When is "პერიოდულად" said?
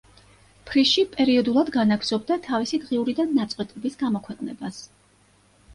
1.11-1.69